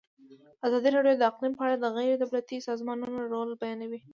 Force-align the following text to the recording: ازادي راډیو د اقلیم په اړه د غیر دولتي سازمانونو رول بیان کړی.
ازادي 0.65 0.89
راډیو 0.95 1.15
د 1.19 1.23
اقلیم 1.31 1.53
په 1.57 1.63
اړه 1.65 1.75
د 1.79 1.85
غیر 1.95 2.11
دولتي 2.21 2.57
سازمانونو 2.67 3.19
رول 3.33 3.49
بیان 3.61 3.79
کړی. 3.89 3.99